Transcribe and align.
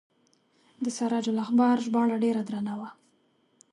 د 0.83 0.85
سراج 0.97 1.25
الاخبار 1.33 1.75
ژباړه 1.85 2.15
ډیره 2.23 2.41
درنه 2.47 2.73
وه. 2.79 2.89